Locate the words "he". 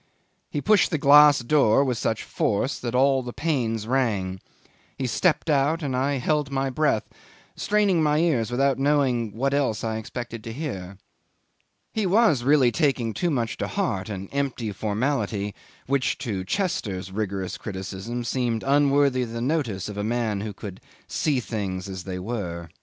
0.49-0.61, 4.97-5.05, 11.93-12.07